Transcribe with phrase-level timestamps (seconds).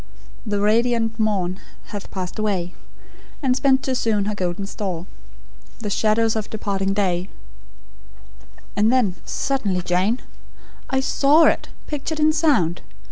[0.47, 2.73] "'The radiant morn hath passed away,
[3.43, 5.05] And spent too soon her golden store;
[5.77, 7.29] The shadows of departing day'"
[8.75, 10.19] "And then suddenly, Jane
[10.89, 12.81] I SAW it, pictured in sound!